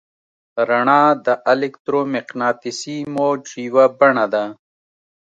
رڼا 0.67 1.03
د 1.25 1.27
الکترومقناطیسي 1.51 2.97
موج 3.15 3.41
یوه 3.67 3.85
بڼه 3.99 4.25
ده. 4.33 4.45